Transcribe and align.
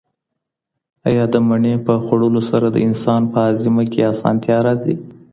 ایا 1.07 1.25
د 1.33 1.35
مڼې 1.47 1.73
په 1.85 1.93
خوړلو 2.03 2.41
سره 2.51 2.67
د 2.71 2.77
انسان 2.87 3.21
په 3.31 3.37
هاضمه 3.45 3.83
کي 3.91 4.01
اسانتیا 4.13 4.57
راځي؟ 4.65 4.95